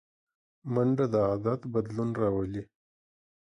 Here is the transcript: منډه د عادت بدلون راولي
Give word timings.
منډه 0.73 1.05
د 1.13 1.15
عادت 1.29 1.61
بدلون 1.73 2.09
راولي 2.21 2.63